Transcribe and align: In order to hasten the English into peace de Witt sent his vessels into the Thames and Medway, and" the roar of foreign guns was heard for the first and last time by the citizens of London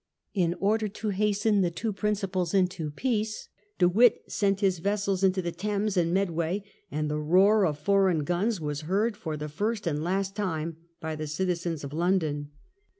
In 0.33 0.55
order 0.55 0.87
to 0.87 1.09
hasten 1.09 1.61
the 1.61 1.67
English 1.71 2.53
into 2.55 2.89
peace 2.89 3.47
de 3.77 3.87
Witt 3.87 4.23
sent 4.27 4.61
his 4.61 4.79
vessels 4.79 5.23
into 5.23 5.43
the 5.43 5.51
Thames 5.51 5.95
and 5.95 6.11
Medway, 6.11 6.63
and" 6.89 7.07
the 7.07 7.19
roar 7.19 7.67
of 7.67 7.77
foreign 7.77 8.23
guns 8.23 8.59
was 8.59 8.81
heard 8.89 9.15
for 9.15 9.37
the 9.37 9.47
first 9.47 9.85
and 9.85 10.03
last 10.03 10.35
time 10.35 10.77
by 10.99 11.15
the 11.15 11.27
citizens 11.27 11.83
of 11.83 11.93
London 11.93 12.49